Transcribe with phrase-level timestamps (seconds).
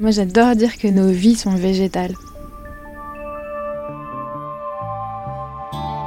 [0.00, 2.14] Moi j'adore dire que nos vies sont végétales.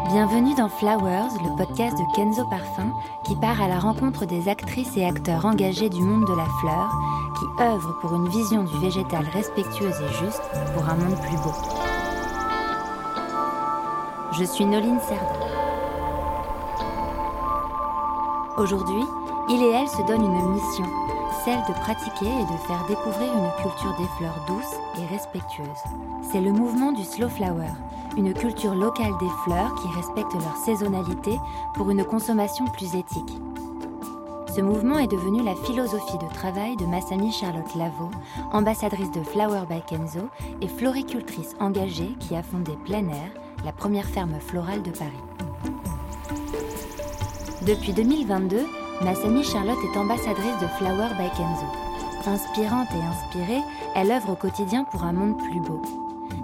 [0.08, 2.90] Bienvenue dans Flowers, le podcast de Kenzo Parfum
[3.26, 6.90] qui part à la rencontre des actrices et acteurs engagés du monde de la fleur
[7.38, 10.42] qui œuvrent pour une vision du végétal respectueuse et juste
[10.74, 11.54] pour un monde plus beau.
[14.40, 15.46] Je suis Noline Serda.
[18.58, 19.04] Aujourd'hui,
[19.50, 20.86] il et elle se donnent une mission,
[21.46, 25.68] celle de pratiquer et de faire découvrir une culture des fleurs douces et respectueuses.
[26.32, 27.72] C'est le mouvement du Slow Flower,
[28.18, 31.38] une culture locale des fleurs qui respecte leur saisonnalité
[31.74, 33.40] pour une consommation plus éthique.
[34.56, 38.12] Ce mouvement est devenu la philosophie de travail de Massami Charlotte Lavaux,
[38.52, 40.30] ambassadrice de Flower by Kenzo
[40.62, 43.32] et floricultrice engagée qui a fondé Plein Air,
[43.64, 45.12] la première ferme florale de Paris.
[47.66, 48.66] Depuis 2022,
[49.04, 51.66] Massami Charlotte est ambassadrice de Flower by Kenzo.
[52.28, 53.62] Inspirante et inspirée,
[53.96, 55.82] elle œuvre au quotidien pour un monde plus beau.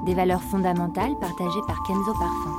[0.04, 2.58] Des valeurs fondamentales partagées par Kenzo Parfum.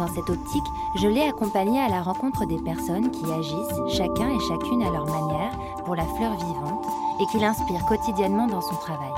[0.00, 4.40] Dans cette optique, je l'ai accompagnée à la rencontre des personnes qui agissent, chacun et
[4.48, 5.52] chacune à leur manière,
[5.84, 6.84] pour la fleur vivante
[7.20, 9.14] et qui l'inspirent quotidiennement dans son travail.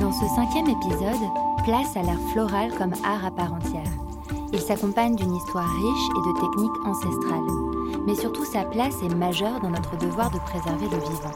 [0.00, 1.28] Dans ce cinquième épisode,
[1.64, 4.01] place à l'art floral comme art à part entière.
[4.52, 8.02] Il s'accompagne d'une histoire riche et de techniques ancestrales.
[8.06, 11.32] Mais surtout, sa place est majeure dans notre devoir de préserver le vivant.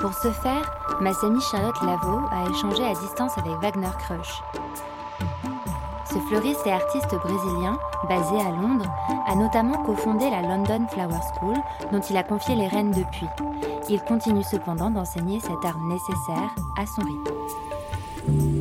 [0.00, 4.42] Pour ce faire, Massami Charlotte Lavaux a échangé à distance avec Wagner Crush.
[6.04, 8.90] Ce fleuriste et artiste brésilien, basé à Londres,
[9.26, 11.56] a notamment cofondé la London Flower School,
[11.92, 13.26] dont il a confié les rênes depuis.
[13.88, 18.57] Il continue cependant d'enseigner cet art nécessaire à son rythme.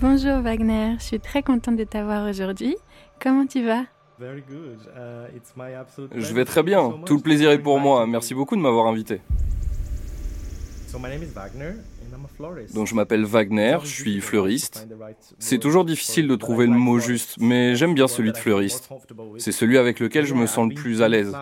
[0.00, 2.76] Bonjour Wagner, je suis très contente de t'avoir aujourd'hui.
[3.20, 3.82] Comment tu vas?
[4.20, 4.26] Je
[6.34, 8.06] vais très bien, tout le plaisir est pour moi.
[8.06, 9.20] Merci beaucoup de m'avoir invité.
[12.74, 14.88] Donc je m'appelle Wagner, je suis fleuriste.
[15.38, 18.88] C'est toujours difficile de trouver le mot juste, mais j'aime bien celui de fleuriste.
[19.38, 21.34] C'est celui avec lequel je me sens le plus à l'aise.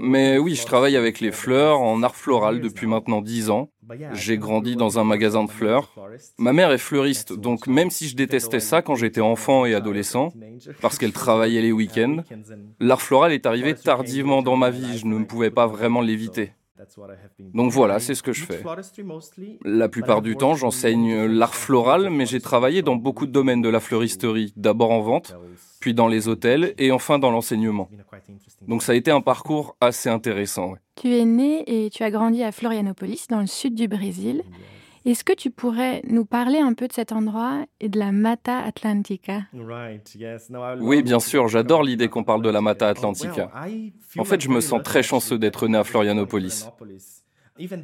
[0.00, 3.70] Mais oui, je travaille avec les fleurs en art floral depuis maintenant 10 ans.
[4.12, 5.94] J'ai grandi dans un magasin de fleurs.
[6.38, 10.32] Ma mère est fleuriste, donc même si je détestais ça quand j'étais enfant et adolescent,
[10.80, 12.18] parce qu'elle travaillait les week-ends,
[12.80, 16.52] l'art floral est arrivé tardivement dans ma vie, je ne pouvais pas vraiment l'éviter.
[17.54, 18.62] Donc voilà, c'est ce que je fais.
[19.64, 23.68] La plupart du temps, j'enseigne l'art floral, mais j'ai travaillé dans beaucoup de domaines de
[23.68, 25.36] la fleuristerie, d'abord en vente,
[25.80, 27.88] puis dans les hôtels et enfin dans l'enseignement.
[28.68, 30.74] Donc ça a été un parcours assez intéressant.
[30.96, 34.42] Tu es né et tu as grandi à Florianopolis, dans le sud du Brésil.
[35.04, 38.58] Est-ce que tu pourrais nous parler un peu de cet endroit et de la Mata
[38.58, 39.42] Atlantica?
[40.80, 43.50] Oui, bien sûr, j'adore l'idée qu'on parle de la Mata Atlantica.
[44.16, 46.66] En fait, je me sens très chanceux d'être né à Florianopolis.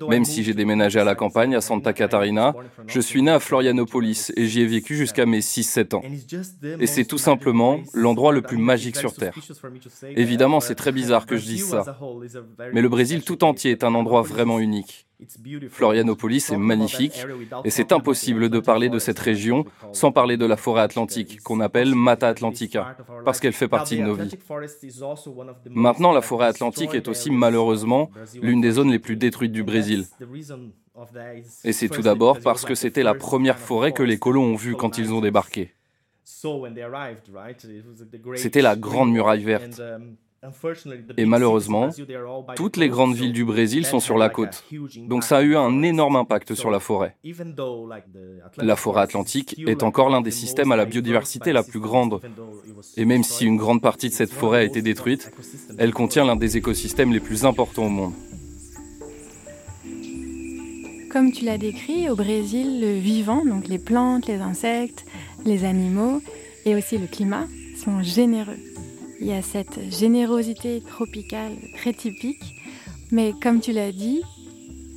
[0.09, 2.55] Même si j'ai déménagé à la campagne, à Santa Catarina,
[2.87, 6.03] je suis né à Florianopolis et j'y ai vécu jusqu'à mes 6-7 ans.
[6.79, 9.35] Et c'est tout simplement l'endroit le plus magique sur Terre.
[10.17, 11.99] Évidemment, c'est très bizarre que je dise ça.
[12.73, 15.08] Mais le Brésil tout entier est un endroit vraiment unique.
[15.71, 17.25] Florianopolis est magnifique
[17.65, 21.61] et c'est impossible de parler de cette région sans parler de la forêt atlantique qu'on
[21.61, 24.31] appelle Mata Atlantica parce qu'elle fait partie de nos vies.
[25.71, 30.07] Maintenant, la forêt atlantique est aussi malheureusement l'une des zones les plus détruites du Brésil.
[31.65, 34.77] Et c'est tout d'abord parce que c'était la première forêt que les colons ont vue
[34.77, 35.73] quand ils ont débarqué.
[38.37, 39.81] C'était la Grande Muraille verte.
[41.17, 41.89] Et malheureusement,
[42.55, 44.65] toutes les grandes villes du Brésil sont sur la côte.
[45.09, 47.17] Donc ça a eu un énorme impact sur la forêt.
[48.57, 52.21] La forêt atlantique est encore l'un des systèmes à la biodiversité la plus grande.
[52.97, 55.33] Et même si une grande partie de cette forêt a été détruite,
[55.77, 58.13] elle contient l'un des écosystèmes les plus importants au monde.
[61.11, 65.05] Comme tu l'as décrit, au Brésil, le vivant, donc les plantes, les insectes,
[65.45, 66.21] les animaux
[66.65, 67.47] et aussi le climat,
[67.83, 68.59] sont généreux.
[69.21, 72.55] Il y a cette générosité tropicale très typique,
[73.11, 74.23] mais comme tu l'as dit,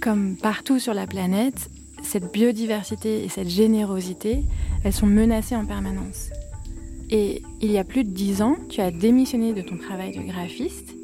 [0.01, 1.69] comme partout sur la planète,
[2.03, 4.43] cette biodiversité et cette générosité,
[4.83, 6.29] elles sont menacées en permanence.
[7.09, 10.21] Et il y a plus de dix ans, tu as démissionné de ton travail de
[10.21, 10.95] graphiste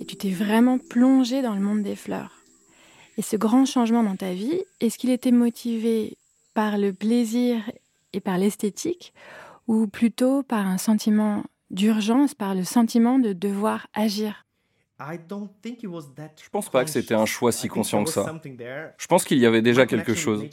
[0.00, 2.42] et tu t'es vraiment plongé dans le monde des fleurs.
[3.16, 6.16] Et ce grand changement dans ta vie, est-ce qu'il était motivé
[6.54, 7.70] par le plaisir
[8.12, 9.12] et par l'esthétique
[9.68, 14.44] ou plutôt par un sentiment d'urgence par le sentiment de devoir agir
[16.42, 18.40] Je pense pas que c'était un choix si conscient que ça.
[18.98, 20.44] Je pense qu'il y avait déjà quelque chose.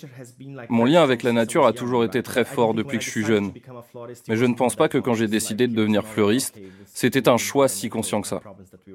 [0.70, 3.52] Mon lien avec la nature a toujours été très fort depuis que je suis jeune.
[4.30, 7.68] Mais je ne pense pas que quand j'ai décidé de devenir fleuriste, c'était un choix
[7.68, 8.42] si conscient que ça.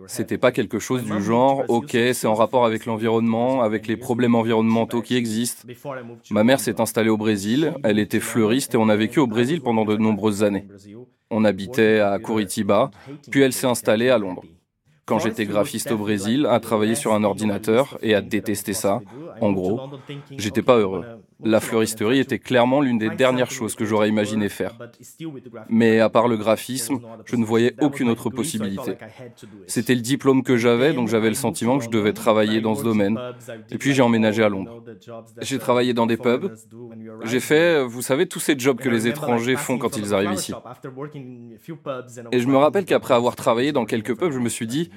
[0.06, 4.34] C'était pas quelque chose du genre, ok, c'est en rapport avec l'environnement, avec les problèmes
[4.34, 5.68] environnementaux qui existent.
[6.30, 9.60] Ma mère s'est installée au Brésil, elle était fleuriste et on a vécu au Brésil
[9.60, 10.66] pendant de nombreuses années.
[11.34, 12.90] On habitait à Curitiba,
[13.30, 14.42] puis elle s'est installée à Londres
[15.04, 19.00] quand j'étais graphiste au Brésil, à travailler sur un ordinateur et à détester ça.
[19.40, 19.80] En gros,
[20.38, 21.04] j'étais pas heureux.
[21.44, 24.76] La fleuristerie était clairement l'une des dernières choses que j'aurais imaginé faire.
[25.68, 28.96] Mais à part le graphisme, je ne voyais aucune autre possibilité.
[29.66, 32.84] C'était le diplôme que j'avais, donc j'avais le sentiment que je devais travailler dans ce
[32.84, 33.18] domaine.
[33.70, 34.82] Et puis j'ai emménagé à Londres.
[35.40, 36.52] J'ai travaillé dans des pubs.
[37.24, 40.52] J'ai fait, vous savez, tous ces jobs que les étrangers font quand ils arrivent ici.
[42.32, 44.90] Et je me rappelle qu'après avoir travaillé dans quelques pubs, je me suis dit,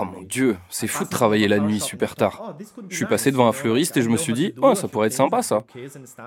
[0.00, 2.56] oh mon Dieu, c'est fou de travailler la nuit super tard.
[2.88, 5.12] Je suis passé devant un fleuriste et je me suis dit, oh, ça pourrait être
[5.12, 5.62] sympa ça.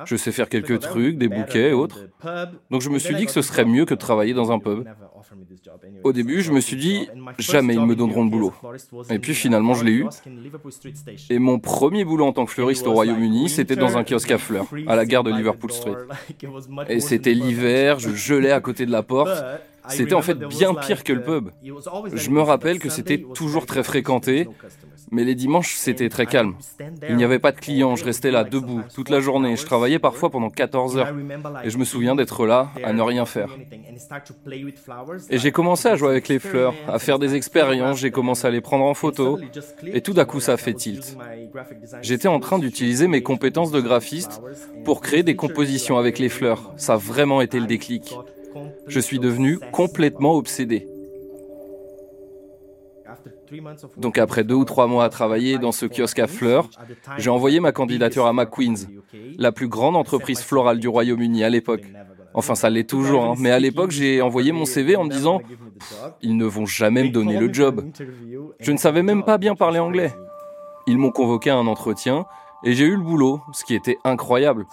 [0.05, 2.07] Je sais faire quelques trucs, des bouquets et autres.
[2.69, 4.87] Donc je me suis dit que ce serait mieux que de travailler dans un pub.
[6.03, 8.53] Au début, je me suis dit, jamais ils me donneront de boulot.
[9.09, 10.05] Et puis finalement, je l'ai eu.
[11.29, 14.37] Et mon premier boulot en tant que fleuriste au Royaume-Uni, c'était dans un kiosque à
[14.37, 15.97] fleurs, à la gare de Liverpool Street.
[16.89, 19.43] Et c'était l'hiver, je gelais à côté de la porte.
[19.89, 21.49] C'était en fait bien pire que le pub.
[22.13, 24.47] Je me rappelle que c'était toujours très fréquenté,
[25.13, 26.55] mais les dimanches, c'était très calme.
[27.07, 29.55] Il n'y avait pas de clients, je restais là, debout, toute la journée.
[29.55, 31.13] Je travaillais parfois pendant 14 heures.
[31.63, 33.55] Et je me souviens d'être là, à ne rien faire.
[35.29, 38.49] Et j'ai commencé à jouer avec les fleurs, à faire des expériences, j'ai commencé à
[38.49, 39.39] les prendre en photo.
[39.85, 41.15] Et tout d'un coup, ça fait tilt.
[42.01, 44.41] J'étais en train d'utiliser mes compétences de graphiste
[44.83, 46.73] pour créer des compositions avec les fleurs.
[46.77, 48.15] Ça a vraiment été le déclic.
[48.87, 50.87] Je suis devenu complètement obsédé.
[53.97, 56.69] Donc après deux ou trois mois à travailler dans ce kiosque à fleurs,
[57.17, 58.87] j'ai envoyé ma candidature à McQueen's,
[59.37, 61.83] la plus grande entreprise florale du Royaume-Uni à l'époque.
[62.35, 63.35] Enfin, ça l'est toujours, hein.
[63.37, 65.41] mais à l'époque, j'ai envoyé mon CV en me disant
[66.21, 67.85] ils ne vont jamais me donner le job.
[68.59, 70.13] Je ne savais même pas bien parler anglais.
[70.87, 72.25] Ils m'ont convoqué à un entretien
[72.63, 74.65] et j'ai eu le boulot, ce qui était incroyable.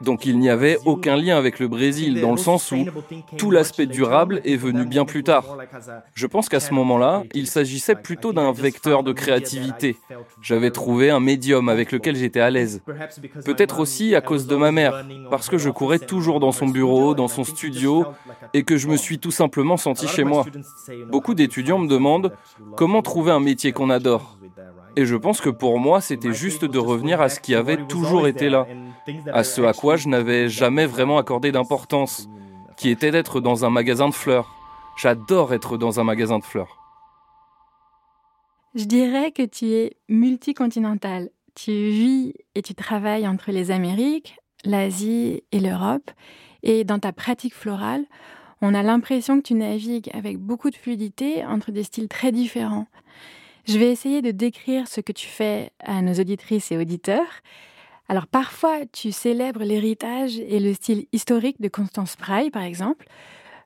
[0.00, 2.84] Donc il n'y avait aucun lien avec le Brésil, dans le sens où
[3.38, 5.44] tout l'aspect durable est venu bien plus tard.
[6.14, 9.96] Je pense qu'à ce moment-là, il s'agissait plutôt d'un vecteur de créativité.
[10.40, 12.82] J'avais trouvé un médium avec lequel j'étais à l'aise.
[13.44, 17.14] Peut-être aussi à cause de ma mère, parce que je courais toujours dans son bureau,
[17.14, 18.06] dans son studio,
[18.54, 20.44] et que je me suis tout simplement senti chez moi.
[21.10, 22.32] Beaucoup d'étudiants me demandent
[22.76, 24.38] comment trouver un métier qu'on adore.
[24.96, 28.26] Et je pense que pour moi, c'était juste de revenir à ce qui avait toujours
[28.26, 28.66] été là,
[29.32, 32.28] à ce à quoi je n'avais jamais vraiment accordé d'importance,
[32.76, 34.54] qui était d'être dans un magasin de fleurs.
[34.96, 36.78] J'adore être dans un magasin de fleurs.
[38.74, 41.30] Je dirais que tu es multicontinental.
[41.54, 46.10] Tu vis et tu travailles entre les Amériques, l'Asie et l'Europe.
[46.62, 48.04] Et dans ta pratique florale,
[48.62, 52.86] on a l'impression que tu navigues avec beaucoup de fluidité entre des styles très différents.
[53.64, 57.42] Je vais essayer de décrire ce que tu fais à nos auditrices et auditeurs.
[58.08, 63.06] Alors parfois, tu célèbres l'héritage et le style historique de Constance Spry, par exemple.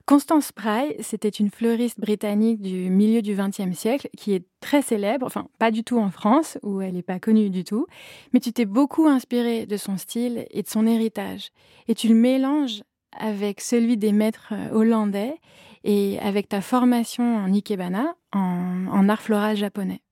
[0.04, 5.26] Constance Spry, c'était une fleuriste britannique du milieu du XXe siècle qui est très célèbre,
[5.26, 7.86] enfin pas du tout en France, où elle n'est pas connue du tout,
[8.32, 11.50] mais tu t'es beaucoup inspiré de son style et de son héritage.
[11.88, 12.84] Et tu le mélanges
[13.18, 15.40] avec celui des maîtres hollandais
[15.86, 20.02] et avec ta formation en ikebana, en, art floral japonais.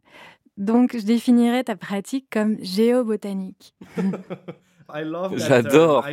[0.57, 3.75] Donc, je définirais ta pratique comme géobotanique.
[5.37, 6.07] J'adore.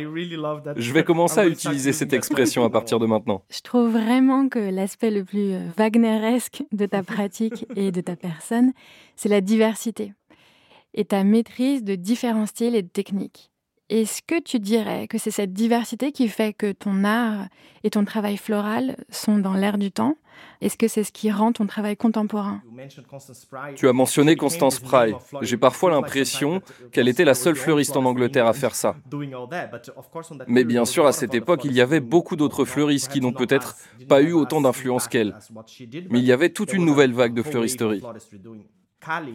[0.76, 3.44] Je vais commencer à utiliser cette expression à partir de maintenant.
[3.50, 8.16] Je trouve vraiment que l'aspect le plus euh, wagneresque de ta pratique et de ta
[8.16, 8.72] personne,
[9.14, 10.12] c'est la diversité
[10.94, 13.51] et ta maîtrise de différents styles et de techniques.
[13.92, 17.48] Est-ce que tu dirais que c'est cette diversité qui fait que ton art
[17.84, 20.16] et ton travail floral sont dans l'air du temps?
[20.62, 22.62] Est-ce que c'est ce qui rend ton travail contemporain?
[23.76, 25.12] Tu as mentionné Constance Spry.
[25.42, 28.96] J'ai parfois l'impression qu'elle était la seule fleuriste en Angleterre à faire ça.
[30.46, 33.76] Mais bien sûr, à cette époque, il y avait beaucoup d'autres fleuristes qui n'ont peut-être
[34.08, 35.36] pas eu autant d'influence qu'elle.
[36.08, 38.02] Mais il y avait toute une nouvelle vague de fleuristerie.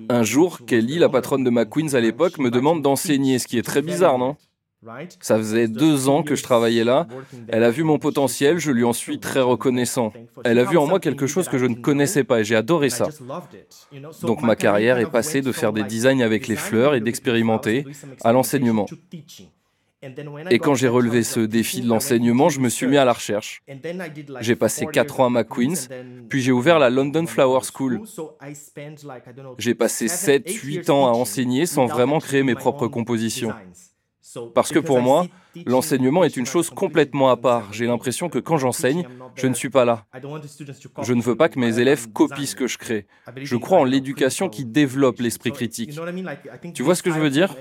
[0.09, 3.63] Un jour, Kelly, la patronne de McQueen's à l'époque, me demande d'enseigner, ce qui est
[3.63, 4.35] très bizarre, non?
[5.19, 7.07] Ça faisait deux ans que je travaillais là.
[7.49, 10.13] Elle a vu mon potentiel, je lui en suis très reconnaissant.
[10.45, 12.89] Elle a vu en moi quelque chose que je ne connaissais pas et j'ai adoré
[12.89, 13.07] ça.
[14.21, 17.85] Donc ma carrière est passée de faire des designs avec les fleurs et d'expérimenter
[18.23, 18.85] à l'enseignement.
[20.51, 23.63] Et quand j'ai relevé ce défi de l'enseignement, je me suis mis à la recherche.
[24.41, 25.89] J'ai passé 4 ans à McQueen's,
[26.29, 28.01] puis j'ai ouvert la London Flower School.
[29.57, 33.53] J'ai passé 7-8 ans à enseigner sans vraiment créer mes propres compositions.
[34.53, 35.25] Parce que pour moi,
[35.65, 37.71] l'enseignement est une chose complètement à part.
[37.73, 40.05] J'ai l'impression que quand j'enseigne, je ne suis pas là.
[41.01, 43.07] Je ne veux pas que mes élèves copient ce que je crée.
[43.35, 45.99] Je crois en l'éducation qui développe l'esprit critique.
[46.73, 47.55] Tu vois ce que je veux dire?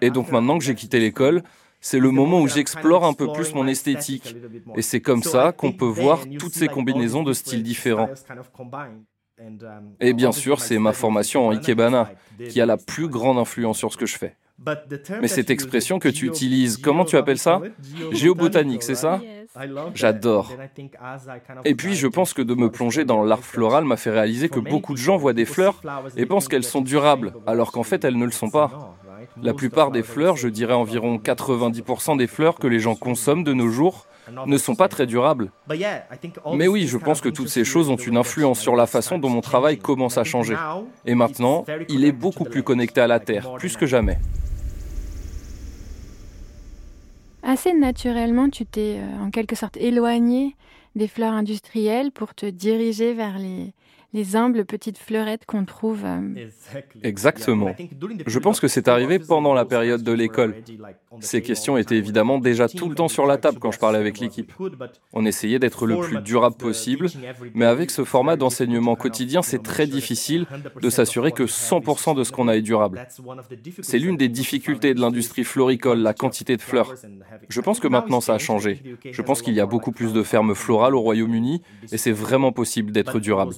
[0.00, 1.42] Et donc maintenant que j'ai quitté l'école,
[1.80, 4.34] c'est le moment où j'explore un peu plus mon esthétique.
[4.76, 8.08] Et c'est comme ça qu'on peut voir toutes ces combinaisons de styles différents.
[10.00, 12.10] Et bien sûr, c'est ma formation en Ikebana
[12.48, 14.34] qui a la plus grande influence sur ce que je fais.
[15.20, 17.60] Mais cette expression que tu utilises, comment tu appelles ça
[18.12, 19.20] Géobotanique, c'est ça
[19.94, 20.52] J'adore.
[21.64, 24.60] Et puis, je pense que de me plonger dans l'art floral m'a fait réaliser que
[24.60, 25.80] beaucoup de gens voient des fleurs
[26.16, 28.96] et pensent qu'elles sont durables, alors qu'en fait, elles ne le sont pas.
[29.42, 33.52] La plupart des fleurs, je dirais environ 90% des fleurs que les gens consomment de
[33.52, 34.06] nos jours,
[34.46, 35.50] ne sont pas très durables.
[36.54, 39.28] Mais oui, je pense que toutes ces choses ont une influence sur la façon dont
[39.28, 40.56] mon travail commence à changer.
[41.04, 44.18] Et maintenant, il est beaucoup plus connecté à la Terre, plus que jamais.
[47.48, 50.56] Assez naturellement, tu t'es euh, en quelque sorte éloigné
[50.96, 53.72] des fleurs industrielles pour te diriger vers les,
[54.12, 56.04] les humbles petites fleurettes qu'on trouve.
[56.04, 56.48] Euh,
[57.02, 57.74] Exactement.
[58.26, 60.54] Je pense que c'est arrivé pendant la période de l'école.
[61.20, 64.18] Ces questions étaient évidemment déjà tout le temps sur la table quand je parlais avec
[64.20, 64.52] l'équipe.
[65.12, 67.08] On essayait d'être le plus durable possible,
[67.54, 70.46] mais avec ce format d'enseignement quotidien, c'est très difficile
[70.80, 73.06] de s'assurer que 100% de ce qu'on a est durable.
[73.82, 76.94] C'est l'une des difficultés de l'industrie floricole, la quantité de fleurs.
[77.48, 78.82] Je pense que maintenant ça a changé.
[79.10, 82.52] Je pense qu'il y a beaucoup plus de fermes florales au Royaume-Uni et c'est vraiment
[82.52, 83.54] possible d'être durable.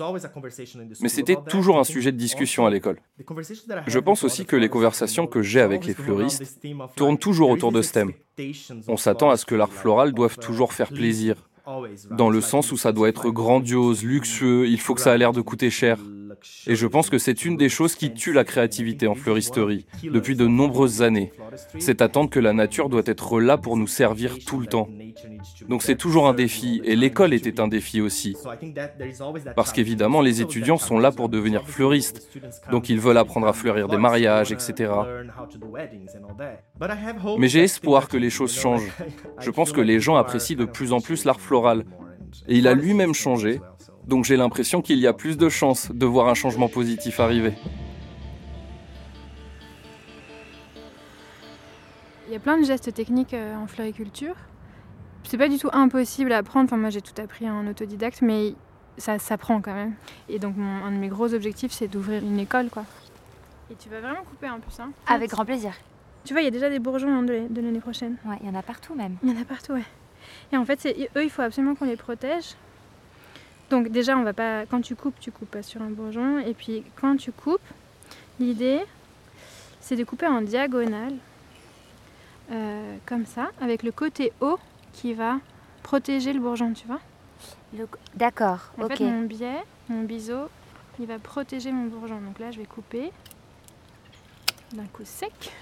[1.01, 3.01] Mais c'était toujours un sujet de discussion à l'école.
[3.87, 6.61] Je pense aussi que les conversations que j'ai avec les fleuristes
[6.97, 8.13] tournent toujours autour de ce thème.
[8.87, 11.49] On s'attend à ce que l'art floral doive toujours faire plaisir,
[12.11, 15.33] dans le sens où ça doit être grandiose, luxueux, il faut que ça ait l'air
[15.33, 15.99] de coûter cher.
[16.67, 20.37] Et je pense que c'est une des choses qui tue la créativité en fleuristerie depuis
[20.37, 21.33] de nombreuses années.
[21.79, 24.89] Cette attente que la nature doit être là pour nous servir tout le temps.
[25.69, 28.37] Donc c'est toujours un défi, et l'école était un défi aussi.
[29.57, 32.29] Parce qu'évidemment, les étudiants sont là pour devenir fleuristes,
[32.71, 34.93] donc ils veulent apprendre à fleurir des mariages, etc.
[37.39, 38.91] Mais j'ai espoir que les choses changent.
[39.41, 41.85] Je pense que les gens apprécient de plus en plus l'art floral.
[42.47, 43.61] Et il a lui-même changé,
[44.09, 47.53] donc j'ai l'impression qu'il y a plus de chances de voir un changement positif arriver.
[52.27, 54.35] Il y a plein de gestes techniques euh, en floriculture.
[55.25, 56.65] C'est pas du tout impossible à apprendre.
[56.65, 58.55] Enfin, moi, j'ai tout appris en autodidacte, mais
[58.97, 59.95] ça s'apprend quand même.
[60.29, 62.85] Et donc, un de mes gros objectifs, c'est d'ouvrir une école, quoi.
[63.71, 65.73] Et tu vas vraiment couper un peu ça Avec grand plaisir.
[66.25, 68.17] Tu vois, il y a déjà des bourgeons hein, de l'année prochaine.
[68.27, 69.17] Ouais, il y en a partout même.
[69.23, 69.85] Il y en a partout, ouais.
[70.53, 70.87] Et en fait,
[71.17, 72.57] eux, il faut absolument qu'on les protège.
[73.71, 74.67] Donc déjà, on va pas.
[74.67, 76.39] Quand tu coupes, tu coupes pas sur un bourgeon.
[76.39, 77.61] Et puis quand tu coupes,
[78.41, 78.81] l'idée,
[79.81, 81.15] c'est de couper en diagonale,
[82.51, 84.59] euh, comme ça, avec le côté haut
[84.93, 85.39] qui va
[85.83, 87.01] protéger le bourgeon, tu vois.
[88.15, 88.73] D'accord.
[88.81, 90.49] En fait, mon biais, mon biseau,
[90.99, 92.21] il va protéger mon bourgeon.
[92.21, 93.13] Donc là, je vais couper
[94.73, 95.53] d'un coup sec.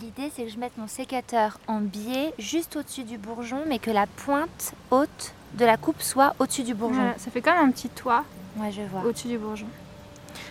[0.00, 3.90] L'idée, c'est que je mette mon sécateur en biais juste au-dessus du bourgeon, mais que
[3.90, 7.12] la pointe haute de la coupe soit au-dessus du bourgeon.
[7.16, 8.24] ça fait comme un petit toit
[8.58, 9.04] ouais, je vois.
[9.04, 9.66] au-dessus du bourgeon.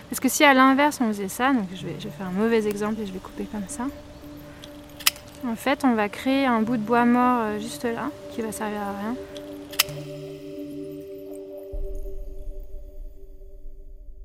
[0.08, 2.32] Parce que si à l'inverse on faisait ça, donc je vais, je vais faire un
[2.32, 3.86] mauvais exemple et je vais couper comme ça.
[5.46, 8.52] En fait, on va créer un bout de bois mort euh, juste là, qui va
[8.52, 9.16] servir à rien.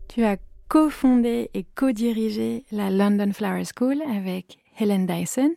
[0.10, 5.52] Tu as cofondé et co-dirigé la London Flower School avec Helen Dyson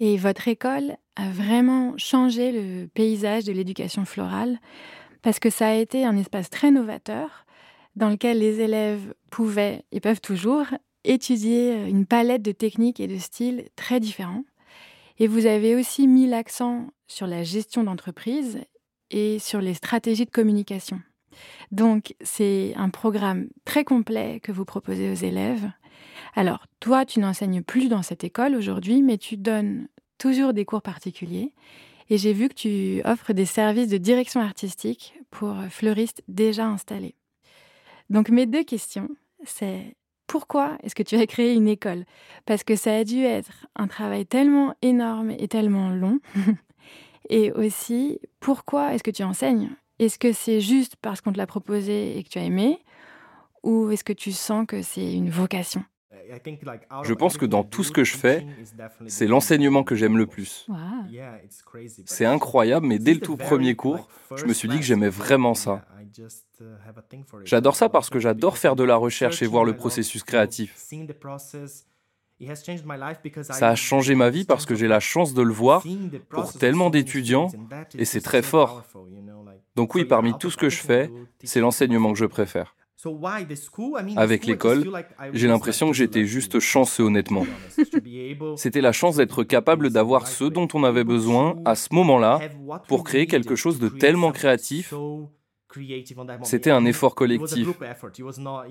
[0.00, 4.58] et votre école a vraiment changé le paysage de l'éducation florale
[5.22, 7.46] parce que ça a été un espace très novateur
[7.94, 10.66] dans lequel les élèves pouvaient et peuvent toujours
[11.04, 14.44] étudier une palette de techniques et de styles très différents.
[15.18, 18.60] Et vous avez aussi mis l'accent sur la gestion d'entreprise
[19.10, 21.00] et sur les stratégies de communication.
[21.70, 25.70] Donc, c'est un programme très complet que vous proposez aux élèves
[26.34, 29.88] alors, toi, tu n'enseignes plus dans cette école aujourd'hui, mais tu donnes
[30.22, 31.52] toujours des cours particuliers.
[32.08, 37.16] Et j'ai vu que tu offres des services de direction artistique pour fleuristes déjà installés.
[38.08, 39.08] Donc, mes deux questions,
[39.44, 39.96] c'est
[40.28, 42.04] pourquoi est-ce que tu as créé une école?
[42.46, 46.20] Parce que ça a dû être un travail tellement énorme et tellement long.
[47.28, 49.70] et aussi, pourquoi est-ce que tu enseignes?
[49.98, 52.78] Est-ce que c'est juste parce qu'on te l'a proposé et que tu as aimé?
[53.64, 55.84] Ou est-ce que tu sens que c'est une vocation?
[57.04, 58.46] Je pense que dans tout ce que je fais,
[59.06, 60.66] c'est l'enseignement que j'aime le plus.
[62.06, 65.54] C'est incroyable, mais dès le tout premier cours, je me suis dit que j'aimais vraiment
[65.54, 65.84] ça.
[67.44, 70.76] J'adore ça parce que j'adore faire de la recherche et voir le processus créatif.
[73.42, 75.84] Ça a changé ma vie parce que j'ai la chance de le voir
[76.28, 77.48] pour tellement d'étudiants
[77.96, 78.82] et c'est très fort.
[79.76, 81.10] Donc oui, parmi tout ce que je fais,
[81.44, 82.74] c'est l'enseignement que je préfère.
[84.16, 84.90] Avec l'école,
[85.32, 87.46] j'ai l'impression que j'étais juste chanceux honnêtement.
[88.56, 92.40] C'était la chance d'être capable d'avoir ce dont on avait besoin à ce moment-là
[92.88, 94.94] pour créer quelque chose de tellement créatif
[96.42, 97.68] c'était un effort collectif.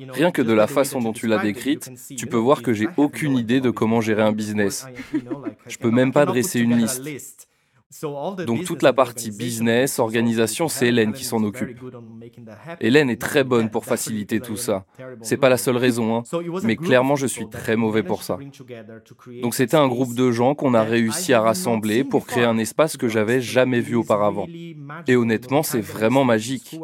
[0.09, 3.37] Rien que de la façon dont tu l'as décrite, tu peux voir que j'ai aucune
[3.37, 4.85] idée de comment gérer un business.
[5.67, 7.47] Je peux même pas dresser une liste.
[8.45, 11.77] Donc toute la partie business, organisation, c'est Hélène qui s'en occupe.
[12.79, 14.85] Hélène est très bonne pour faciliter tout ça.
[15.21, 16.23] C'est pas la seule raison, hein,
[16.63, 18.37] mais clairement je suis très mauvais pour ça.
[19.41, 22.97] Donc c'était un groupe de gens qu'on a réussi à rassembler pour créer un espace
[22.97, 24.47] que j'avais jamais vu auparavant.
[25.07, 26.79] Et honnêtement, c'est vraiment magique.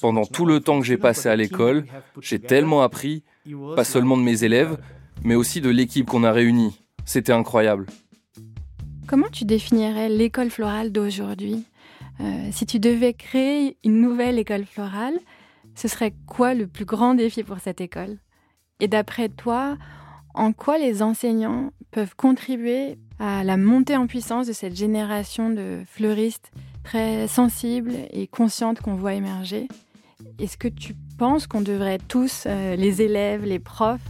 [0.00, 1.86] Pendant tout le temps que j'ai passé à l'école,
[2.20, 3.24] j'ai tellement appris,
[3.74, 4.78] pas seulement de mes élèves,
[5.24, 6.80] mais aussi de l'équipe qu'on a réunie.
[7.04, 7.86] C'était incroyable.
[9.06, 11.64] Comment tu définirais l'école florale d'aujourd'hui?
[12.20, 15.14] Euh, Si tu devais créer une nouvelle école florale,
[15.76, 18.18] ce serait quoi le plus grand défi pour cette école?
[18.80, 19.76] Et d'après toi,
[20.34, 25.82] en quoi les enseignants peuvent contribuer à la montée en puissance de cette génération de
[25.86, 26.50] fleuristes
[26.82, 29.68] très sensibles et conscientes qu'on voit émerger?
[30.40, 34.00] Est-ce que tu penses qu'on devrait tous, euh, les élèves, les profs,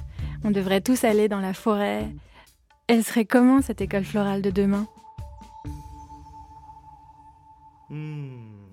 [0.43, 2.09] on devrait tous aller dans la forêt,
[2.89, 4.87] elle serait comment cette école florale de demain?
[7.89, 8.67] Hmm,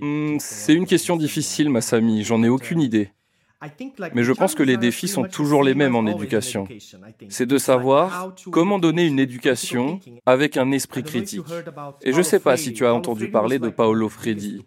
[0.00, 3.10] hmm, C'est une question difficile, ma Samy, j'en ai aucune idée.
[4.14, 6.66] Mais je pense que les défis sont toujours les mêmes en éducation.
[7.28, 11.44] C'est de savoir comment donner une éducation avec un esprit critique.
[12.02, 14.64] Et je ne sais pas si tu as entendu parler de Paolo Freddi.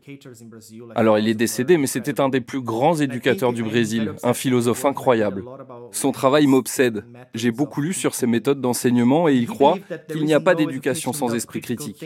[0.95, 4.85] Alors il est décédé, mais c'était un des plus grands éducateurs du Brésil, un philosophe
[4.85, 5.43] incroyable.
[5.91, 7.05] Son travail m'obsède.
[7.33, 9.77] J'ai beaucoup lu sur ses méthodes d'enseignement et il croit
[10.11, 12.05] qu'il n'y a pas d'éducation sans esprit critique.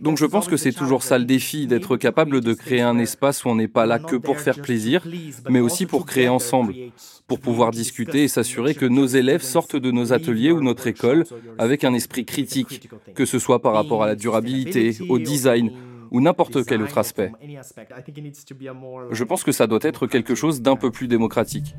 [0.00, 3.44] Donc je pense que c'est toujours ça le défi, d'être capable de créer un espace
[3.44, 5.04] où on n'est pas là que pour faire plaisir,
[5.48, 6.74] mais aussi pour créer ensemble,
[7.26, 11.24] pour pouvoir discuter et s'assurer que nos élèves sortent de nos ateliers ou notre école
[11.58, 15.72] avec un esprit critique, que ce soit par rapport à la durabilité, au design
[16.10, 17.32] ou n'importe quel autre aspect.
[19.10, 21.74] Je pense que ça doit être quelque chose d'un peu plus démocratique.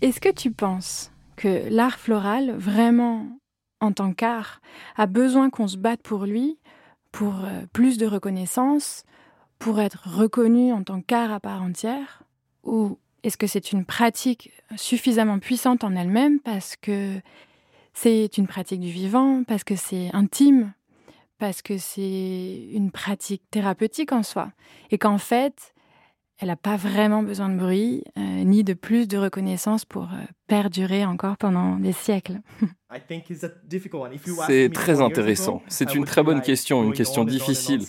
[0.00, 3.26] Est-ce que tu penses que l'art floral, vraiment
[3.80, 4.60] en tant qu'art,
[4.96, 6.58] a besoin qu'on se batte pour lui
[7.14, 9.04] pour euh, plus de reconnaissance,
[9.60, 12.24] pour être reconnu en tant qu'art à part entière
[12.64, 17.20] Ou est-ce que c'est une pratique suffisamment puissante en elle-même parce que
[17.92, 20.72] c'est une pratique du vivant, parce que c'est intime,
[21.38, 24.50] parce que c'est une pratique thérapeutique en soi
[24.90, 25.72] Et qu'en fait,
[26.38, 30.24] elle n'a pas vraiment besoin de bruit, euh, ni de plus de reconnaissance pour euh,
[30.46, 32.40] perdurer encore pendant des siècles.
[34.46, 35.62] C'est très intéressant.
[35.68, 37.80] C'est une très bonne question, une question difficile.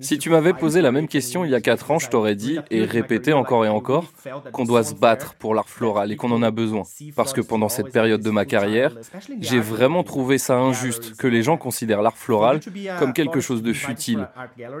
[0.00, 2.58] Si tu m'avais posé la même question il y a quatre ans, je t'aurais dit,
[2.70, 4.12] et répété encore et encore,
[4.52, 6.84] qu'on doit se battre pour l'art floral et qu'on en a besoin.
[7.14, 8.96] Parce que pendant cette période de ma carrière,
[9.40, 12.60] j'ai vraiment trouvé ça injuste que les gens considèrent l'art floral
[12.98, 14.28] comme quelque chose de futile.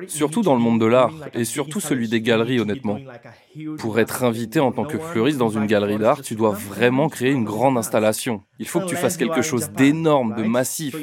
[0.06, 2.98] Surtout dans le monde de l'art, et surtout celui des galeries, honnêtement.
[3.78, 7.44] Pour être invité en tant que fleuriste dans une galerie d'art, tu dois vraiment une
[7.44, 8.42] grande installation.
[8.58, 10.96] Il faut que tu fasses quelque chose d'énorme, de massif.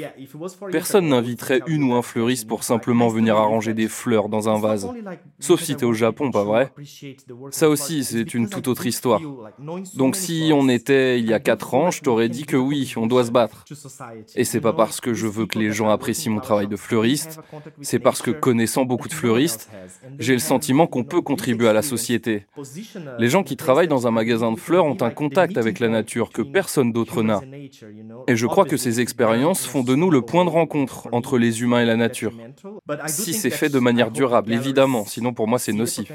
[0.72, 4.90] Personne n'inviterait une ou un fleuriste pour simplement venir arranger des fleurs dans un vase.
[5.40, 6.72] Sauf si tu es au Japon, pas vrai?
[7.52, 9.22] Ça aussi, c'est une toute autre histoire.
[9.96, 13.08] Donc si on était il y a 4 ans, je t'aurais dit que oui, on
[13.08, 13.66] doit se battre.
[14.36, 17.40] Et c'est pas parce que je veux que les gens apprécient mon travail de fleuriste,
[17.82, 19.70] c'est parce que connaissant beaucoup de fleuristes,
[20.20, 22.46] j'ai le sentiment qu'on peut contribuer à la société.
[23.20, 26.03] Les gens qui travaillent dans un magasin de fleurs ont un contact avec la nature
[26.04, 27.42] que personne d'autre n'a.
[28.28, 31.62] Et je crois que ces expériences font de nous le point de rencontre entre les
[31.62, 32.34] humains et la nature.
[33.08, 36.12] Si c'est fait de manière durable, évidemment, sinon pour moi c'est nocif.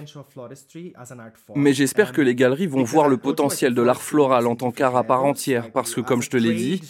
[1.55, 4.97] Mais j'espère que les galeries vont voir le potentiel de l'art floral en tant qu'art
[4.97, 6.83] à part entière, parce que comme je te l'ai dit,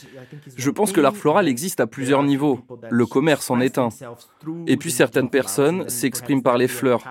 [0.56, 2.60] je pense que l'art floral existe à plusieurs niveaux.
[2.90, 3.88] Le commerce en est un.
[4.66, 7.04] Et puis certaines personnes s'expriment par les fleurs.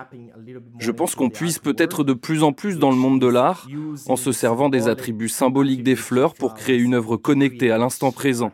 [0.78, 3.68] Je pense qu'on puisse peut-être de plus en plus dans le monde de l'art
[4.06, 8.12] en se servant des attributs symboliques des fleurs pour créer une œuvre connectée à l'instant
[8.12, 8.52] présent.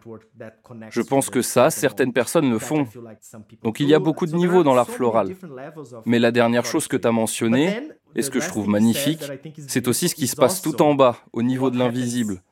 [0.90, 2.86] Je pense que ça, certaines personnes le font.
[3.62, 5.34] Donc il y a beaucoup de niveaux dans l'art floral.
[6.06, 9.22] Mais la dernière chose que tu as mentionnée, et ce que je trouve magnifique,
[9.66, 12.42] c'est aussi ce qui se passe tout en bas, au niveau de l'invisible.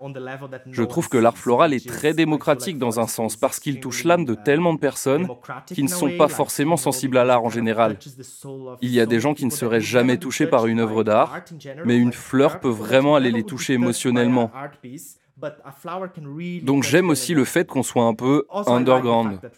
[0.71, 4.25] Je trouve que l'art floral est très démocratique dans un sens, parce qu'il touche l'âme
[4.25, 5.29] de tellement de personnes
[5.67, 7.99] qui ne sont pas forcément sensibles à l'art en général.
[8.81, 11.41] Il y a des gens qui ne seraient jamais touchés par une œuvre d'art,
[11.85, 14.51] mais une fleur peut vraiment aller les toucher émotionnellement.
[16.63, 19.41] Donc j'aime aussi le fait qu'on soit un peu underground.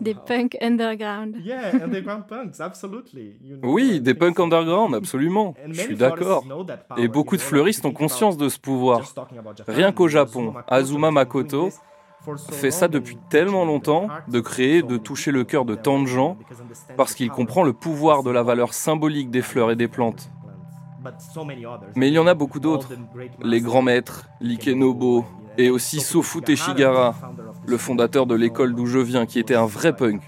[0.00, 1.36] Des punks underground.
[3.62, 5.54] Oui, des punks underground, absolument.
[5.68, 6.44] Je suis d'accord.
[6.96, 9.02] Et beaucoup de fleuristes ont conscience de ce pouvoir.
[9.66, 11.70] Rien qu'au Japon, Azuma Makoto
[12.50, 16.36] fait ça depuis tellement longtemps, de créer, de toucher le cœur de tant de gens,
[16.96, 20.30] parce qu'il comprend le pouvoir de la valeur symbolique des fleurs et des plantes.
[21.94, 22.88] Mais il y en a beaucoup d'autres.
[23.40, 25.24] Les grands maîtres, Likenobo,
[25.58, 27.14] et aussi Sofu Teshigara,
[27.66, 30.22] le fondateur de l'école d'où je viens, qui était un vrai punk.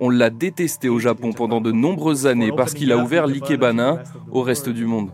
[0.00, 4.42] On l'a détesté au Japon pendant de nombreuses années parce qu'il a ouvert l'ikebana au
[4.42, 5.10] reste du monde.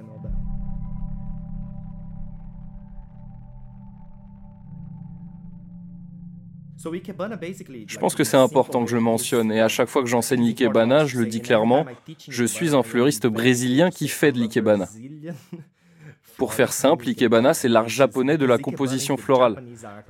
[7.87, 11.07] Je pense que c'est important que je mentionne et à chaque fois que j'enseigne l'ikebana,
[11.07, 11.87] je le dis clairement,
[12.29, 14.87] je suis un fleuriste brésilien qui fait de l'ikebana.
[16.37, 19.63] Pour faire simple, l'ikebana, c'est l'art japonais de la composition florale.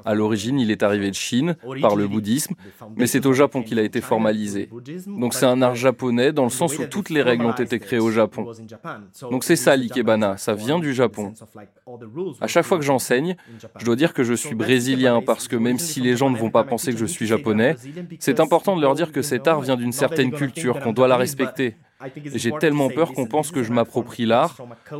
[0.05, 2.55] À l'origine, il est arrivé de Chine par le bouddhisme,
[2.97, 4.69] mais c'est au Japon qu'il a été formalisé.
[5.07, 7.99] Donc c'est un art japonais dans le sens où toutes les règles ont été créées
[7.99, 8.51] au Japon.
[9.31, 11.33] Donc c'est ça l'ikebana, ça vient du Japon.
[12.41, 13.37] À chaque fois que j'enseigne,
[13.77, 16.51] je dois dire que je suis brésilien parce que même si les gens ne vont
[16.51, 17.77] pas penser que je suis japonais,
[18.19, 21.17] c'est important de leur dire que cet art vient d'une certaine culture, qu'on doit la
[21.17, 21.77] respecter.
[22.35, 24.57] J'ai tellement peur qu'on pense que je m'approprie l'art,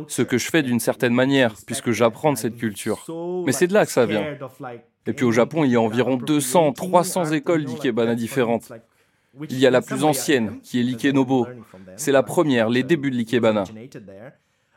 [0.07, 3.05] ce que je fais d'une certaine manière, puisque j'apprends de cette culture.
[3.45, 4.25] Mais c'est de là que ça vient.
[5.07, 8.71] Et puis au Japon, il y a environ 200, 300 écoles d'ikebana différentes.
[9.49, 11.47] Il y a la plus ancienne, qui est l'ikenobo.
[11.97, 13.65] C'est la première, les débuts de l'ikebana.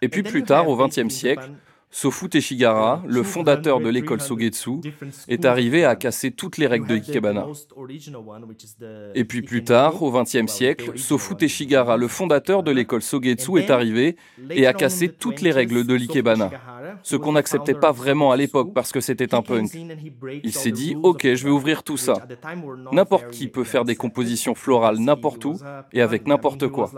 [0.02, 1.50] Et puis plus tard, au XXe siècle,
[1.90, 4.81] Sofu Teshigara, le fondateur de l'école Sogetsu,
[5.27, 7.46] est arrivé à casser toutes les règles de l'ikebana.
[9.14, 13.70] Et puis plus tard, au XXe siècle, Sofu Teshigara, le fondateur de l'école Sogetsu, est
[13.70, 14.16] arrivé
[14.51, 16.51] et a cassé toutes les règles de l'ikebana,
[17.03, 19.70] ce qu'on n'acceptait pas vraiment à l'époque parce que c'était un punk.
[20.44, 22.14] Il s'est dit, ok, je vais ouvrir tout ça.
[22.92, 25.57] N'importe qui peut faire des compositions florales n'importe où
[25.92, 26.90] et avec n'importe quoi.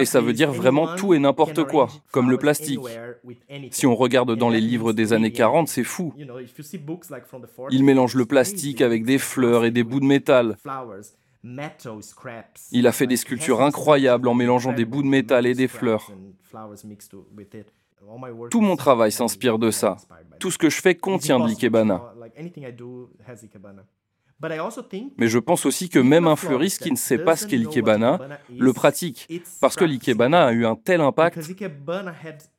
[0.00, 2.80] Et ça veut dire vraiment tout et n'importe quoi, comme le plastique.
[3.70, 6.12] Si on regarde dans les livres des années 40, c'est fou.
[7.70, 10.56] Il mélange le plastique avec des fleurs et des bouts de métal.
[12.72, 16.10] Il a fait des sculptures incroyables en mélangeant des bouts de métal et des fleurs.
[18.50, 19.96] Tout mon travail s'inspire de ça.
[20.38, 22.02] Tout ce que je fais contient de l'ikebana.
[25.18, 28.18] Mais je pense aussi que même un fleuriste qui ne sait pas ce qu'est l'ikebana
[28.56, 29.28] le pratique,
[29.60, 31.38] parce que l'ikebana a eu un tel impact.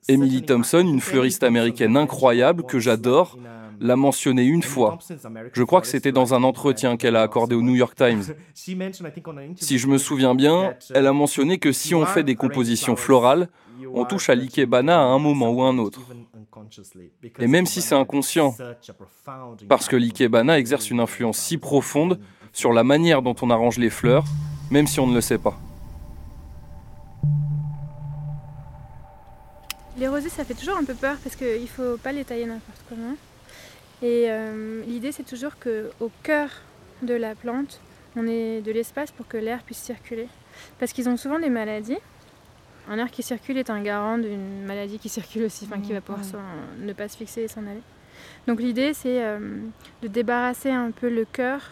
[0.08, 3.38] Emily Thompson, une fleuriste américaine incroyable que j'adore,
[3.82, 4.98] l'a mentionné une fois.
[5.54, 8.24] Je crois que c'était dans un entretien qu'elle a accordé au New York Times.
[8.54, 13.50] Si je me souviens bien, elle a mentionné que si on fait des compositions florales,
[13.94, 16.02] on touche à l'ikebana à un moment ou à un autre.
[17.39, 18.56] Et même si c'est inconscient,
[19.67, 22.20] parce que l'ikebana exerce une influence si profonde
[22.54, 24.26] sur la manière dont on arrange les fleurs,
[24.70, 25.58] même si on ne le sait pas.
[29.98, 32.46] Les rosés, ça fait toujours un peu peur parce qu'il ne faut pas les tailler
[32.46, 33.15] n'importe comment.
[34.01, 36.49] Et euh, l'idée, c'est toujours qu'au cœur
[37.01, 37.79] de la plante,
[38.15, 40.27] on ait de l'espace pour que l'air puisse circuler.
[40.79, 41.97] Parce qu'ils ont souvent des maladies
[42.89, 46.01] un air qui circule est un garant d'une maladie qui circule aussi, enfin qui va
[46.01, 46.25] pouvoir
[46.79, 47.81] ne pas se fixer et s'en aller.
[48.47, 49.39] Donc l'idée c'est euh,
[50.01, 51.71] de débarrasser un peu le cœur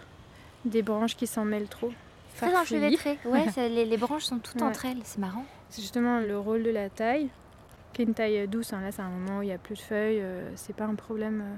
[0.66, 1.92] des branches qui s'en mêlent trop.
[2.38, 5.46] Très enchevêtré, ouais, les, les, branches sont toutes entre elles, c'est marrant.
[5.70, 7.28] C'est justement le rôle de la taille,
[7.92, 8.82] qui est une taille douce, hein.
[8.82, 10.96] là c'est un moment où il n'y a plus de feuilles, euh, c'est pas un
[10.96, 11.42] problème.
[11.42, 11.56] Euh.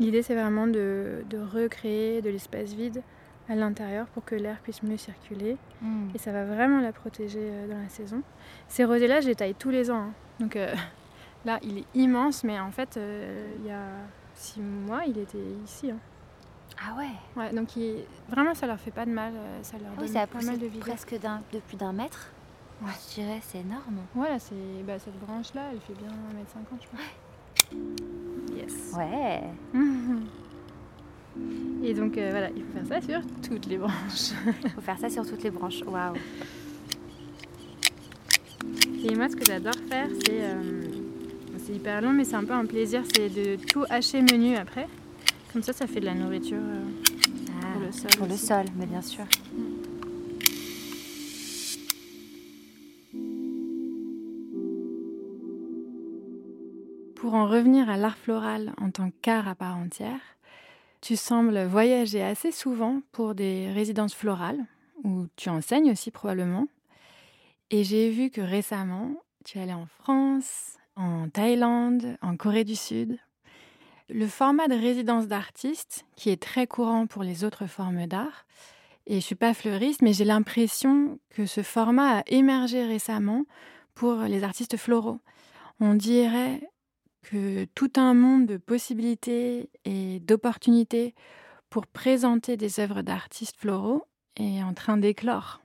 [0.00, 3.02] L'idée c'est vraiment de, de recréer de l'espace vide
[3.48, 5.56] à l'intérieur pour que l'air puisse mieux circuler.
[5.80, 6.08] Hmm.
[6.14, 8.22] Et ça va vraiment la protéger euh, dans la saison.
[8.68, 10.08] Ces rosés-là, je les taille tous les ans.
[10.08, 10.12] Hein.
[10.40, 10.74] Donc euh,
[11.44, 13.84] là, il est immense, mais en fait, euh, il y a
[14.34, 15.90] six mois, il était ici.
[15.90, 15.98] Hein.
[16.80, 17.10] Ah ouais?
[17.36, 17.68] Ouais, donc
[18.28, 19.34] vraiment, ça leur fait pas de mal.
[19.62, 20.78] Ça leur ah donne pas mal de vie.
[20.78, 22.30] presque de plus d'un mètre?
[22.82, 22.90] Ouais.
[23.08, 24.00] Je dirais, c'est énorme.
[24.14, 27.00] Voilà, c'est bah, cette branche-là, elle fait bien 1m50, je pense.
[28.56, 28.92] Yes.
[28.96, 29.42] Ouais.
[31.82, 34.32] Et donc euh, voilà, il faut faire ça sur toutes les branches.
[34.64, 36.14] Il faut faire ça sur toutes les branches, waouh.
[39.04, 40.42] Et moi, ce que j'adore faire, c'est.
[40.42, 40.82] Euh,
[41.64, 44.88] c'est hyper long, mais c'est un peu un plaisir, c'est de tout hacher menu après.
[45.52, 46.82] Comme ça, ça fait de la nourriture euh,
[47.60, 48.10] ah, pour le sol.
[48.18, 49.24] Pour le sol, mais bien sûr.
[57.22, 60.18] Pour en revenir à l'art floral en tant qu'art à part entière,
[61.00, 64.66] tu sembles voyager assez souvent pour des résidences florales,
[65.04, 66.66] où tu enseignes aussi probablement.
[67.70, 73.16] Et j'ai vu que récemment, tu allais en France, en Thaïlande, en Corée du Sud.
[74.08, 78.46] Le format de résidence d'artiste, qui est très courant pour les autres formes d'art,
[79.06, 83.44] et je suis pas fleuriste, mais j'ai l'impression que ce format a émergé récemment
[83.94, 85.20] pour les artistes floraux.
[85.78, 86.68] On dirait
[87.22, 91.14] que tout un monde de possibilités et d'opportunités
[91.70, 94.04] pour présenter des œuvres d'artistes floraux
[94.36, 95.60] est en train d'éclore.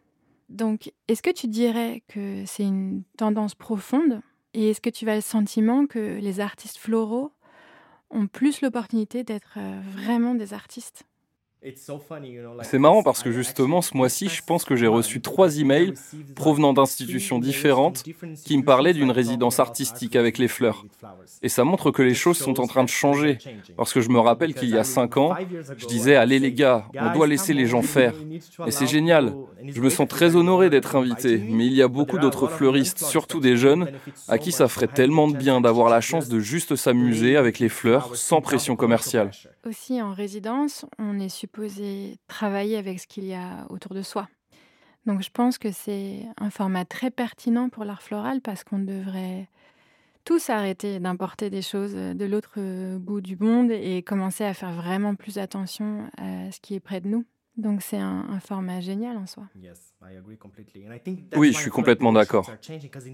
[0.50, 4.22] Donc, est-ce que tu dirais que c'est une tendance profonde
[4.54, 7.34] Et est-ce que tu as le sentiment que les artistes floraux
[8.10, 11.04] ont plus l'opportunité d'être euh, vraiment des artistes?
[12.62, 15.94] C'est marrant parce que justement, ce mois-ci, je pense que j'ai reçu trois emails
[16.36, 18.04] provenant d'institutions différentes
[18.46, 20.86] qui me parlaient d'une résidence artistique avec les fleurs.
[21.42, 23.40] Et ça montre que les choses sont en train de changer.
[23.76, 25.36] Parce que je me rappelle qu'il y a cinq ans,
[25.78, 28.14] je disais, allez les gars, on doit laisser les gens faire.
[28.66, 29.34] Et c'est génial.
[29.66, 31.38] Je me sens très honoré d'être invité.
[31.38, 33.92] Mais il y a beaucoup d'autres fleuristes, surtout des jeunes,
[34.28, 37.70] à qui ça ferait tellement de bien d'avoir la chance de juste s'amuser avec les
[37.70, 39.32] fleurs sans pression commerciale.
[39.66, 44.28] Aussi, en résidence, on est supposé travailler avec ce qu'il y a autour de soi.
[45.06, 49.48] Donc je pense que c'est un format très pertinent pour l'art floral parce qu'on devrait
[50.26, 55.16] tous arrêter d'importer des choses de l'autre bout du monde et commencer à faire vraiment
[55.16, 57.24] plus attention à ce qui est près de nous.
[57.58, 59.44] Donc c'est un, format génial en soi.
[61.36, 62.52] Oui, je suis complètement d'accord.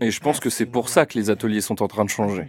[0.02, 2.46] Et je pense que c'est pour ça que les ateliers sont en train de changer.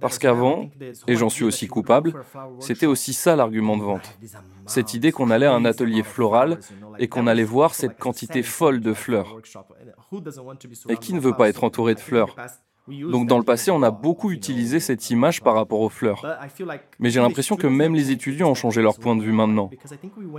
[0.00, 0.68] Parce qu'avant,
[1.08, 2.12] et j'en suis aussi coupable,
[2.60, 4.18] c'était aussi ça l'argument de vente.
[4.66, 6.58] Cette idée qu'on allait à un atelier floral
[6.98, 9.38] et qu'on allait voir cette quantité folle de fleurs.
[10.90, 12.36] Et qui ne veut pas être entouré de fleurs?
[12.88, 16.24] Donc dans le passé, on a beaucoup utilisé cette image par rapport aux fleurs.
[16.98, 19.70] Mais j'ai l'impression que même les étudiants ont changé leur point de vue maintenant.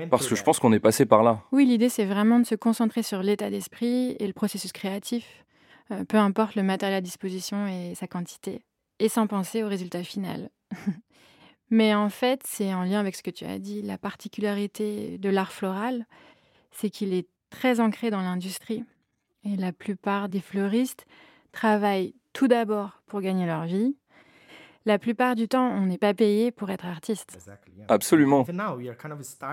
[0.10, 1.42] Parce que je pense qu'on est passé par là.
[1.52, 5.46] Oui, l'idée c'est vraiment de se concentrer sur l'état d'esprit et le processus créatif,
[5.92, 8.62] euh, peu importe le matériel à disposition et sa quantité,
[9.00, 10.50] et sans penser au résultat final.
[11.70, 15.30] Mais en fait, c'est en lien avec ce que tu as dit, la particularité de
[15.30, 16.06] l'art floral,
[16.72, 18.84] c'est qu'il est très ancré dans l'industrie.
[19.44, 21.06] Et la plupart des fleuristes
[21.52, 23.96] travaillent tout d'abord pour gagner leur vie.
[24.86, 27.40] La plupart du temps, on n'est pas payé pour être artiste.
[27.88, 28.46] Absolument.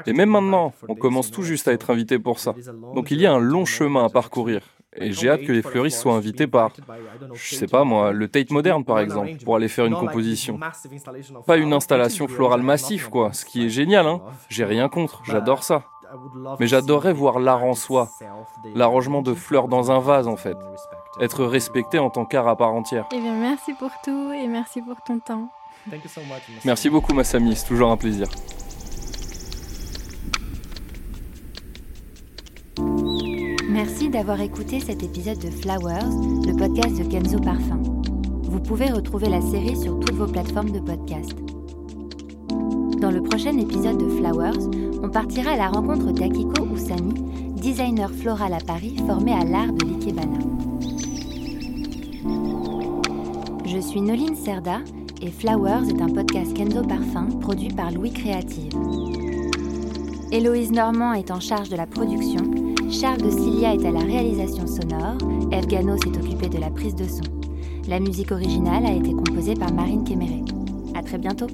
[0.07, 2.53] Et même maintenant, on commence tout juste à être invité pour ça.
[2.95, 4.62] Donc il y a un long chemin à parcourir.
[4.97, 6.73] Et j'ai hâte que les fleuristes soient invités par,
[7.33, 10.59] je sais pas moi, le Tate Moderne par exemple, pour aller faire une composition.
[11.47, 14.21] Pas une installation florale massive quoi, ce qui est génial, hein.
[14.49, 15.85] J'ai rien contre, j'adore ça.
[16.59, 18.09] Mais j'adorerais voir l'art en soi,
[18.75, 20.57] l'arrangement de fleurs dans un vase en fait
[21.20, 23.07] être respecté en tant qu'art à part entière.
[23.12, 25.49] Eh bien, merci pour tout et merci pour ton temps.
[26.64, 28.29] Merci beaucoup, Massami, c'est toujours un plaisir.
[33.68, 36.11] Merci d'avoir écouté cet épisode de Flowers,
[36.46, 37.83] le podcast de Kenzo Parfum.
[38.42, 41.35] Vous pouvez retrouver la série sur toutes vos plateformes de podcast.
[43.42, 44.68] Prochain épisode de Flowers,
[45.03, 47.14] on partira à la rencontre d'Akiko Usami,
[47.57, 50.37] designer floral à Paris formé à l'art de l'ikebana.
[53.64, 54.81] Je suis Noline Serda
[55.22, 58.74] et Flowers est un podcast Kenzo Parfum produit par Louis Créative.
[60.33, 62.42] Héloïse Normand est en charge de la production,
[62.90, 65.16] Charles de Cilia est à la réalisation sonore,
[65.50, 67.24] Eve Gano s'est occupé de la prise de son.
[67.88, 70.42] La musique originale a été composée par Marine Kéméré.
[70.94, 71.46] À très bientôt!